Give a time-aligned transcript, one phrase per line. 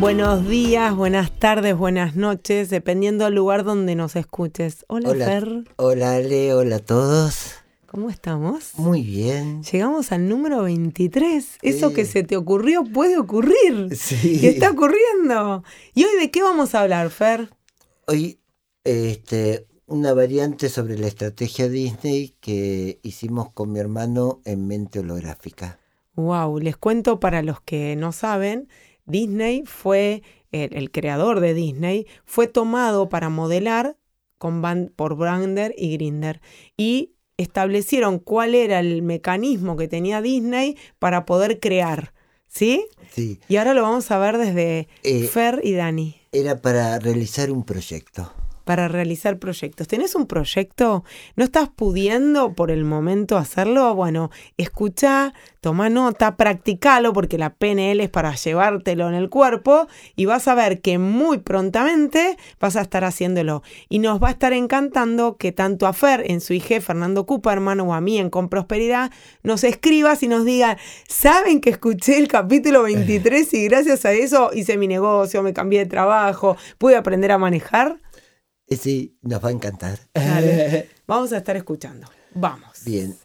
[0.00, 4.84] Buenos días, buenas tardes, buenas noches, dependiendo del lugar donde nos escuches.
[4.86, 5.64] Hola, Fer.
[5.74, 7.56] Hola Ale, hola a todos.
[7.86, 8.74] ¿Cómo estamos?
[8.76, 9.64] Muy bien.
[9.64, 11.58] Llegamos al número 23.
[11.62, 13.96] Eso que se te ocurrió puede ocurrir.
[13.96, 14.38] Sí.
[14.40, 15.64] Y está ocurriendo.
[15.94, 17.50] ¿Y hoy de qué vamos a hablar, Fer?
[18.06, 18.38] Hoy,
[18.84, 25.80] este, una variante sobre la estrategia Disney que hicimos con mi hermano en mente holográfica.
[26.14, 28.68] Wow, les cuento para los que no saben,
[29.08, 30.22] Disney fue,
[30.52, 33.96] el, el creador de Disney, fue tomado para modelar
[34.38, 34.62] con
[34.94, 36.40] por Brander y Grinder.
[36.76, 42.12] Y establecieron cuál era el mecanismo que tenía Disney para poder crear.
[42.46, 42.86] ¿Sí?
[43.12, 46.16] Sí, Y ahora lo vamos a ver desde Eh, Fer y Dani.
[46.32, 48.32] era para realizar un proyecto.
[48.68, 49.88] Para realizar proyectos.
[49.88, 51.02] ¿Tenés un proyecto?
[51.36, 53.94] ¿No estás pudiendo por el momento hacerlo?
[53.94, 60.26] Bueno, escucha, toma nota, practicalo porque la PNL es para llevártelo en el cuerpo y
[60.26, 63.62] vas a ver que muy prontamente vas a estar haciéndolo.
[63.88, 67.80] Y nos va a estar encantando que tanto a Fer en su IG Fernando Cooperman
[67.80, 69.10] o a mí en Con Prosperidad
[69.42, 70.76] nos escribas y nos digan,
[71.08, 75.78] ¿saben que escuché el capítulo 23 y gracias a eso hice mi negocio, me cambié
[75.78, 77.98] de trabajo, pude aprender a manejar?
[78.68, 79.98] Ese nos va a encantar.
[80.14, 80.88] Dale.
[81.06, 82.08] Vamos a estar escuchando.
[82.34, 82.84] Vamos.
[82.84, 83.16] Bien.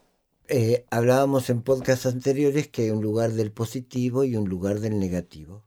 [0.48, 5.00] Eh, hablábamos en podcasts anteriores que hay un lugar del positivo y un lugar del
[5.00, 5.64] negativo,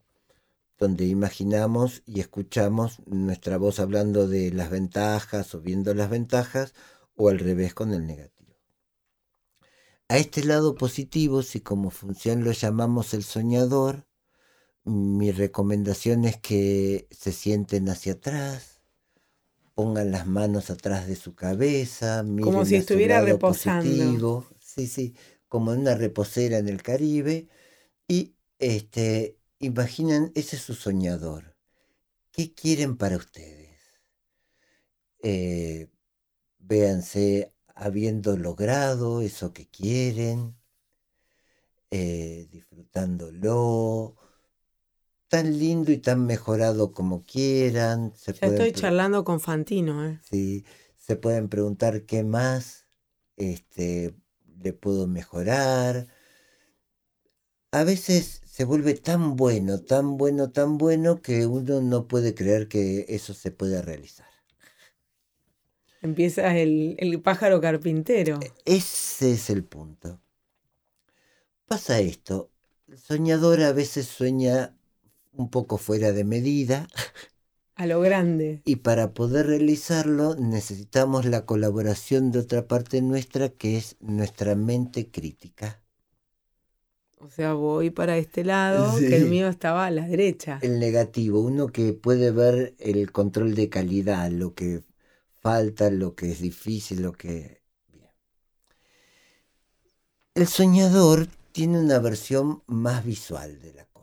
[0.78, 6.74] donde imaginamos y escuchamos nuestra voz hablando de las ventajas o viendo las ventajas,
[7.14, 8.36] o al revés con el negativo.
[10.08, 14.06] A este lado positivo, si como función lo llamamos el soñador,
[14.84, 18.75] mi recomendación es que se sienten hacia atrás,
[19.76, 24.34] pongan las manos atrás de su cabeza, miren Como si estuviera reposando.
[24.34, 24.46] positivo.
[24.60, 25.16] Sí, sí,
[25.48, 27.48] como en una reposera en el Caribe.
[28.08, 31.56] Y este, imaginen, ese es su soñador.
[32.32, 33.78] ¿Qué quieren para ustedes?
[35.22, 35.88] Eh,
[36.58, 40.56] véanse habiendo logrado eso que quieren,
[41.90, 44.16] eh, disfrutándolo,
[45.28, 48.12] tan lindo y tan mejorado como quieran.
[48.16, 50.18] Se Ya pueden estoy charlando con Fantino, ¿eh?
[50.20, 50.64] Sí,
[50.96, 52.86] se pueden preguntar qué más
[53.36, 54.14] este,
[54.60, 56.08] le puedo mejorar.
[57.70, 62.66] A veces se vuelve tan bueno, tan bueno, tan bueno que uno no puede creer
[62.66, 64.26] que eso se pueda realizar.
[66.00, 68.38] Empieza el, el pájaro carpintero.
[68.64, 70.20] Ese es el punto.
[71.66, 72.50] Pasa esto,
[72.88, 74.75] el soñador a veces sueña
[75.36, 76.88] un poco fuera de medida
[77.76, 78.60] A lo grande.
[78.64, 85.10] y para poder realizarlo necesitamos la colaboración de otra parte nuestra que es nuestra mente
[85.10, 85.80] crítica.
[87.18, 89.08] O sea, voy para este lado, Sí.
[89.08, 90.58] que el mío estaba a la derecha.
[90.62, 94.82] El negativo, uno que puede ver el control de calidad, lo que
[95.40, 97.62] falta, lo que es difícil, lo que...
[97.92, 98.10] Bien.
[100.36, 103.95] El soñador tiene una versión más visual de la cosa.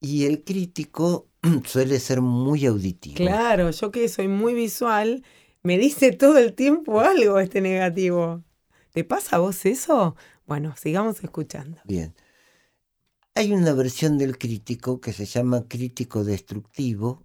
[0.00, 1.28] Y el crítico
[1.64, 3.16] suele ser muy auditivo.
[3.16, 5.22] Claro, yo que soy muy visual,
[5.62, 8.42] me dice todo el tiempo algo este negativo.
[8.92, 10.16] ¿Te pasa a vos eso?
[10.46, 11.80] Bueno, sigamos escuchando.
[11.84, 12.14] Bien.
[13.34, 17.22] Hay una versión del crítico que se llama crítico destructivo.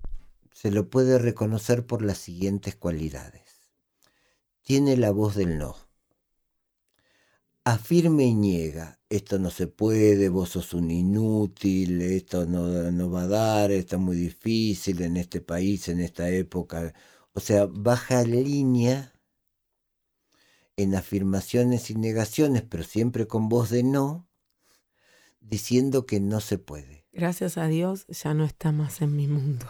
[0.54, 3.42] Se lo puede reconocer por las siguientes cualidades.
[4.62, 5.76] Tiene la voz del no.
[7.66, 9.00] Afirme y niega.
[9.10, 13.96] Esto no se puede, vos sos un inútil, esto no, no va a dar, esto
[13.96, 16.94] es muy difícil en este país, en esta época.
[17.34, 19.14] O sea, baja línea
[20.78, 24.28] en afirmaciones y negaciones, pero siempre con voz de no,
[25.40, 27.06] diciendo que no se puede.
[27.14, 29.66] Gracias a Dios ya no está más en mi mundo.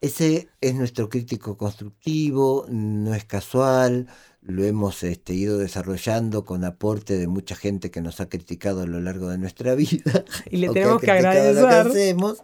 [0.00, 4.08] Ese es nuestro crítico constructivo, no es casual,
[4.42, 8.86] lo hemos este, ido desarrollando con aporte de mucha gente que nos ha criticado a
[8.86, 10.24] lo largo de nuestra vida.
[10.50, 11.64] Y le tenemos lo que agradecer.
[11.66, 12.42] hacemos,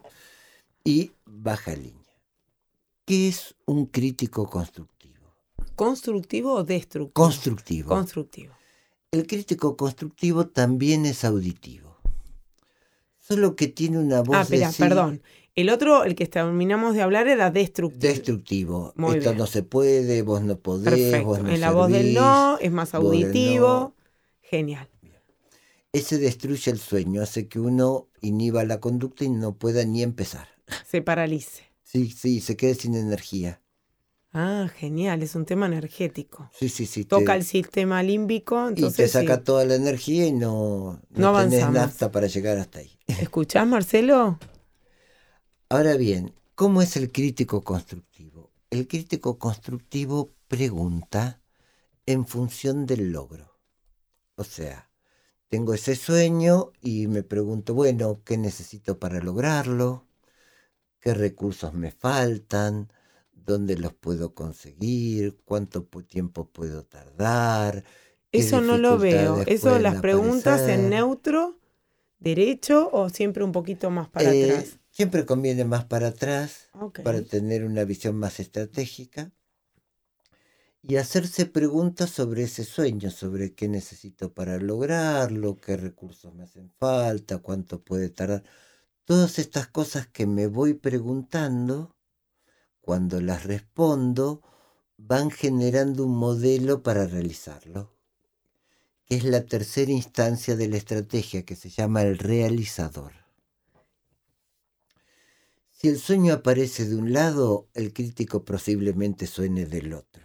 [0.85, 1.95] y baja línea.
[3.05, 5.35] ¿Qué es un crítico constructivo?
[5.75, 7.13] ¿Constructivo o destructivo?
[7.13, 7.89] Constructivo.
[7.91, 8.55] Constructivo.
[9.13, 11.97] El crítico constructivo también es auditivo.
[13.19, 15.23] Solo que tiene una voz Ah, espera, de sí- perdón.
[15.57, 18.01] El otro, el que terminamos de hablar, era destructivo.
[18.01, 18.93] Destructivo.
[18.97, 19.39] Muy Esto bien.
[19.39, 21.27] no se puede, vos no podés, Perfecto.
[21.27, 23.67] vos no en la voz del no, es más auditivo.
[23.69, 23.95] no.
[24.43, 24.89] Genial.
[25.93, 30.47] Ese destruye el sueño, hace que uno inhiba la conducta y no pueda ni empezar.
[30.87, 31.63] Se paralice.
[31.83, 33.63] Sí, sí, se quede sin energía.
[34.33, 36.51] Ah, genial, es un tema energético.
[36.53, 37.05] Sí, sí, sí.
[37.07, 39.43] Toca te- el sistema límbico, y te entonces saca sí.
[39.45, 42.91] toda la energía y no, No no, tenés nafta para llegar hasta ahí.
[43.07, 44.39] ¿Escuchás, Marcelo?
[45.69, 48.51] Ahora bien, ¿cómo es el crítico constructivo?
[48.71, 51.41] El crítico constructivo pregunta
[52.07, 53.59] en función del logro.
[54.37, 54.91] O sea,
[55.49, 60.07] tengo ese sueño y me pregunto, bueno, ¿qué necesito para lograrlo?
[61.01, 62.93] ¿Qué recursos me faltan?
[63.33, 65.39] ¿Dónde los puedo conseguir?
[65.45, 67.85] ¿Cuánto tiempo puedo tardar?
[68.33, 69.43] ¿Qué Eso no lo veo.
[69.47, 71.59] Eso, las preguntas en neutro,
[72.21, 74.79] derecho o siempre un poquito más para Eh, atrás.
[74.97, 76.71] Siempre conviene más para atrás.
[77.05, 79.31] Para tener una visión más estratégica
[80.81, 86.73] y hacerse preguntas sobre ese sueño, sobre qué necesito para lograrlo, qué recursos me hacen
[86.79, 88.43] falta, cuánto puede tardar.
[89.05, 91.95] Todas estas cosas que me voy preguntando,
[92.81, 94.41] cuando las respondo,
[94.97, 97.93] van generando un modelo para realizarlo,
[99.05, 103.26] que es la tercera instancia de la estrategia que se llama el realizador.
[105.79, 110.25] Si el sueño aparece de un lado, el crítico posiblemente suene del otro.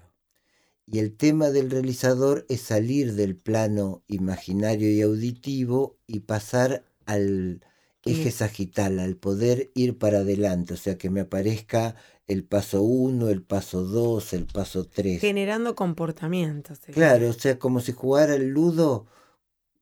[0.85, 7.65] Y el tema del realizador es salir del plano imaginario y auditivo y pasar al
[8.05, 11.95] eje sagital, al poder ir para adelante, o sea, que me aparezca
[12.27, 15.19] el paso 1, el paso 2, el paso 3.
[15.19, 16.79] Generando comportamientos.
[16.79, 19.05] Claro, o sea, como si jugara el ludo,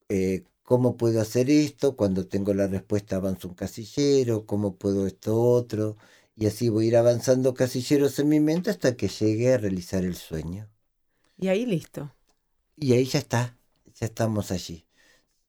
[0.10, 1.95] eh, ¿cómo puedo hacer esto?
[1.95, 5.98] Cuando tengo la respuesta avanzo un casillero, ¿cómo puedo esto otro?
[6.36, 10.04] Y así voy a ir avanzando casilleros en mi mente hasta que llegue a realizar
[10.04, 10.69] el sueño.
[11.39, 12.13] Y ahí listo.
[12.75, 13.57] Y ahí ya está,
[14.00, 14.86] ya estamos allí.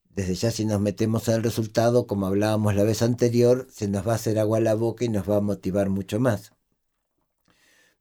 [0.08, 4.08] Desde ya si nos metemos en el resultado, como hablábamos la vez anterior, se nos
[4.08, 6.54] va a hacer agua a la boca y nos va a motivar mucho más.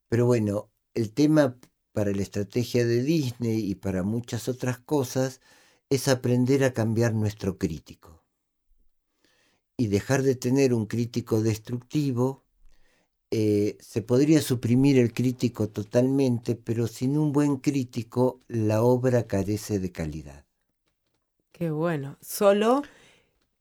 [0.08, 1.58] Pero bueno, el tema
[1.92, 5.42] para la estrategia de Disney y para muchas otras cosas
[5.90, 8.24] es aprender a cambiar nuestro crítico.
[9.78, 12.46] Y dejar de tener un crítico destructivo.
[13.32, 19.80] eh, se podría suprimir el crítico totalmente, pero sin un buen crítico la obra carece
[19.80, 20.46] de calidad.
[21.52, 22.18] Qué bueno.
[22.22, 22.88] Solo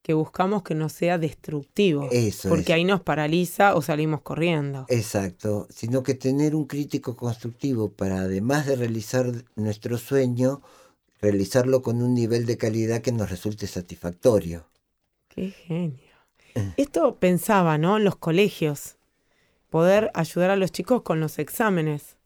[0.02, 2.10] que buscamos que no sea destructivo.
[2.10, 2.74] Eso porque es.
[2.74, 4.90] ahí nos paraliza o salimos corriendo.
[4.90, 10.62] Exacto, sino que tener un crítico constructivo para además de realizar nuestro sueño,
[11.20, 14.66] realizarlo con un nivel de calidad que nos resulte satisfactorio.
[15.28, 15.98] Qué genio.
[16.54, 16.72] Eh.
[16.76, 17.96] Esto pensaba, ¿no?
[17.96, 18.96] En los colegios.
[19.70, 22.16] Poder ayudar a los chicos con los exámenes.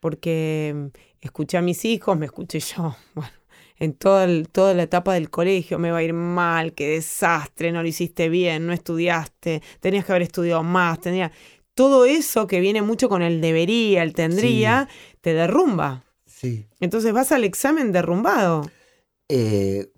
[0.00, 0.86] Porque mm,
[1.20, 2.96] escuché a mis hijos, me escuché yo.
[3.14, 3.32] Bueno,
[3.80, 7.70] en toda, el- toda la etapa del colegio me va a ir mal, qué desastre,
[7.70, 11.30] no lo hiciste bien, no estudiaste, tenías que haber estudiado más, tenía...
[11.74, 14.88] Todo eso que viene mucho con el debería, el tendría,
[15.20, 16.02] te derrumba.
[16.38, 16.68] Sí.
[16.78, 18.70] Entonces vas al examen derrumbado.
[19.28, 19.90] Eh,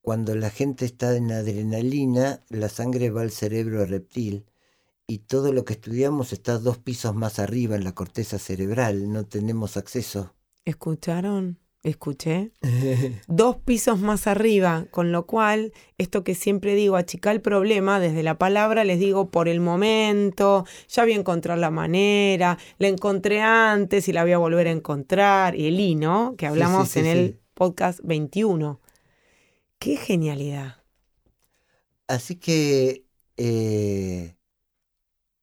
[0.00, 4.46] cuando la gente está en adrenalina, la sangre va al cerebro reptil
[5.06, 9.26] y todo lo que estudiamos está dos pisos más arriba en la corteza cerebral, no
[9.26, 10.34] tenemos acceso.
[10.64, 11.58] ¿Escucharon?
[11.86, 12.50] Escuché.
[13.28, 18.24] dos pisos más arriba, con lo cual, esto que siempre digo, achicar el problema, desde
[18.24, 23.40] la palabra les digo por el momento, ya voy a encontrar la manera, la encontré
[23.40, 26.34] antes y la voy a volver a encontrar, y el I, ¿no?
[26.36, 28.80] Que Sí, hablamos sí, en el podcast 21.
[29.78, 30.82] ¡Qué genialidad!
[32.08, 33.04] Así que
[33.36, 34.34] eh,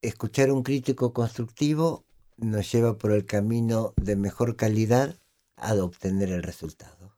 [0.02, 2.04] escuchar un crítico constructivo
[2.36, 5.23] nos lleva por el camino de mejor calidad
[5.63, 7.15] a obtener el resultado.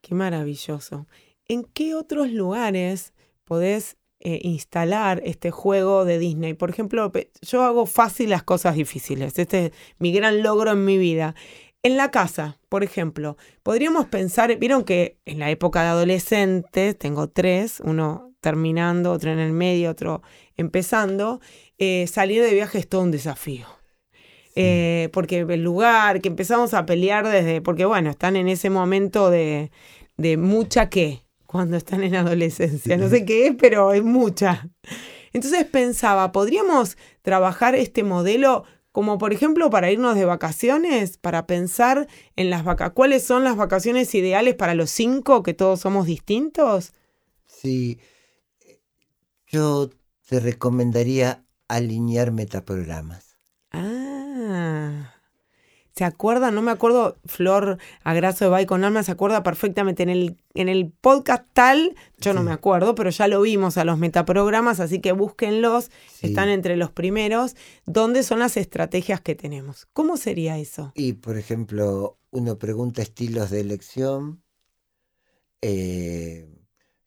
[0.00, 1.06] ¡Qué maravilloso!
[1.48, 3.12] ¿En qué otros lugares
[3.44, 6.54] podés eh, instalar este juego de Disney?
[6.54, 7.10] Por ejemplo,
[7.42, 9.38] yo hago fácil las cosas difíciles.
[9.38, 11.34] Este es mi gran logro en mi vida.
[11.84, 17.28] En la casa, por ejemplo, podríamos pensar, vieron que en la época de adolescente, tengo
[17.28, 20.22] tres, uno terminando, otro en el medio, otro
[20.56, 21.40] empezando,
[21.78, 23.66] eh, salir de viaje es todo un desafío.
[24.54, 29.30] Eh, porque el lugar que empezamos a pelear desde, porque bueno, están en ese momento
[29.30, 29.70] de,
[30.16, 34.68] de mucha qué, cuando están en adolescencia, no sé qué es, pero es mucha.
[35.32, 42.08] Entonces pensaba, ¿podríamos trabajar este modelo como por ejemplo para irnos de vacaciones, para pensar
[42.36, 46.92] en las vacaciones, cuáles son las vacaciones ideales para los cinco, que todos somos distintos?
[47.46, 47.98] Sí,
[49.46, 49.88] yo
[50.28, 53.31] te recomendaría alinear metaprogramas.
[55.94, 56.50] ¿Se acuerda?
[56.50, 60.02] No me acuerdo, Flor Agrazo de Bay con Alma se acuerda perfectamente.
[60.02, 63.84] En el, en el podcast tal, yo no me acuerdo, pero ya lo vimos a
[63.84, 65.90] los metaprogramas, así que búsquenlos,
[66.22, 67.56] están entre los primeros.
[67.84, 69.86] ¿Dónde son las estrategias que tenemos?
[69.92, 70.92] ¿Cómo sería eso?
[70.94, 74.42] Y, por ejemplo, uno pregunta estilos de elección,
[75.60, 76.48] eh,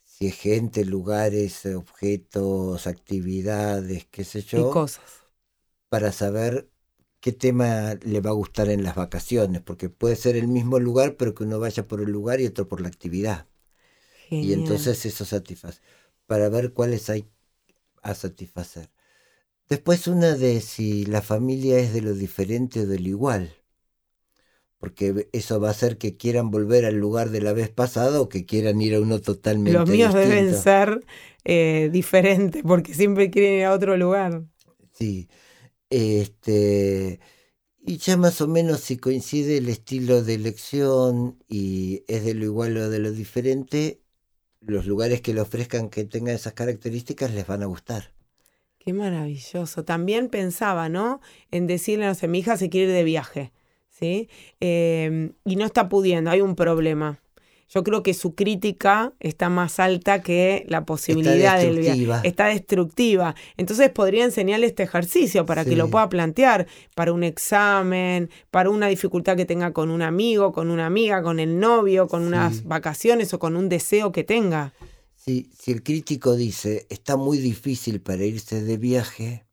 [0.04, 4.70] si es gente, lugares, objetos, actividades, qué sé yo.
[4.70, 5.04] Y cosas.
[5.90, 6.70] Para saber
[7.26, 11.16] qué tema le va a gustar en las vacaciones, porque puede ser el mismo lugar,
[11.16, 13.48] pero que uno vaya por el lugar y otro por la actividad.
[14.30, 15.80] Y entonces eso satisface,
[16.28, 17.26] para ver cuáles hay
[18.04, 18.92] a satisfacer.
[19.68, 23.56] Después una de si la familia es de lo diferente o de lo igual,
[24.78, 28.30] porque eso va a hacer que quieran volver al lugar de la vez pasada o
[28.30, 31.04] que quieran ir a uno totalmente Los míos deben ser
[31.44, 34.44] eh, diferentes, porque siempre quieren ir a otro lugar.
[34.94, 35.28] Sí.
[35.98, 37.22] Este,
[37.80, 42.44] y ya más o menos si coincide el estilo de elección y es de lo
[42.44, 44.02] igual o de lo diferente,
[44.60, 48.12] los lugares que le ofrezcan que tengan esas características les van a gustar.
[48.78, 49.86] Qué maravilloso.
[49.86, 51.22] También pensaba, ¿no?
[51.50, 53.54] En decirle, no sé, mi hija se quiere ir de viaje,
[53.88, 54.28] ¿sí?
[54.60, 57.22] Eh, y no está pudiendo, hay un problema
[57.68, 62.28] yo creo que su crítica está más alta que la posibilidad del viaje.
[62.28, 63.36] Está destructiva.
[63.58, 68.88] Entonces podría enseñarle este ejercicio para que lo pueda plantear para un examen, para una
[68.88, 73.34] dificultad que tenga con un amigo, con una amiga, con el novio, con unas vacaciones
[73.34, 74.74] o con un deseo que tenga.
[75.16, 79.48] Sí, si el crítico dice, está muy difícil para irse de viaje,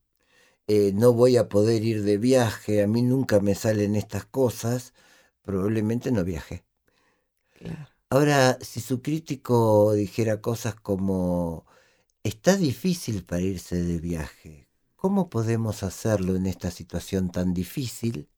[0.66, 4.92] eh, no voy a poder ir de viaje, a mí nunca me salen estas cosas,
[5.40, 6.64] probablemente no viaje.
[7.54, 7.91] Claro.
[8.12, 11.64] Ahora, si su crítico dijera cosas como,
[12.22, 18.28] está difícil para irse de viaje, ¿cómo podemos hacerlo en esta situación tan difícil?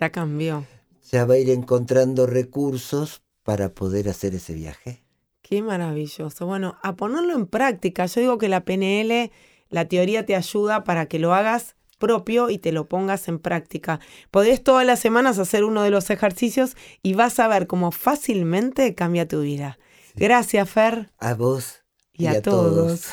[0.00, 0.64] Ya cambió.
[1.12, 5.04] Ya va a ir encontrando recursos para poder hacer ese viaje.
[5.42, 6.46] Qué maravilloso.
[6.46, 8.06] Bueno, a ponerlo en práctica.
[8.06, 9.30] Yo digo que la PNL,
[9.68, 14.00] la teoría te ayuda para que lo hagas propio y te lo pongas en práctica.
[14.32, 18.96] Podés todas las semanas hacer uno de los ejercicios y vas a ver cómo fácilmente
[18.96, 19.78] cambia tu vida.
[20.16, 21.12] Gracias, Fer.
[21.20, 21.84] A vos.
[22.12, 23.06] Y, a, todos.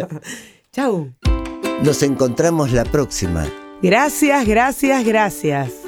[0.72, 1.14] Chau.
[1.84, 3.46] Nos encontramos la próxima.
[3.80, 5.81] Gracias, gracias, gracias.